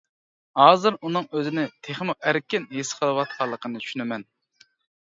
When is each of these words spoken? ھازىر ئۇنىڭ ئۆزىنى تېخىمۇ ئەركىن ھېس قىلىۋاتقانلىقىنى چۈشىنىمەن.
ھازىر 0.61 0.97
ئۇنىڭ 1.09 1.27
ئۆزىنى 1.39 1.67
تېخىمۇ 1.89 2.17
ئەركىن 2.31 2.67
ھېس 2.79 2.95
قىلىۋاتقانلىقىنى 3.03 3.85
چۈشىنىمەن. 3.87 4.31